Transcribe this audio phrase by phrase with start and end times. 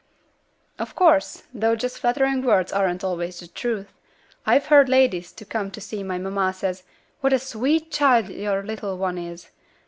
[0.79, 3.93] "Of course; though just flattering words aren't always the truth.
[4.47, 6.73] I've heard ladies who came to see mamma say,
[7.19, 9.51] 'What a sweet child your little one is!'"